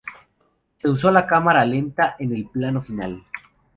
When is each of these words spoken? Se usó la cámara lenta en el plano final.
Se 0.79 0.89
usó 0.89 1.11
la 1.11 1.27
cámara 1.27 1.63
lenta 1.63 2.15
en 2.17 2.33
el 2.33 2.47
plano 2.47 2.81
final. 2.81 3.23